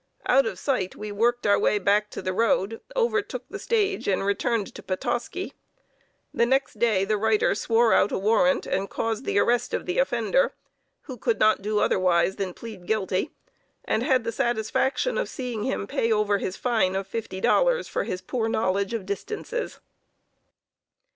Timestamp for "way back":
1.59-2.09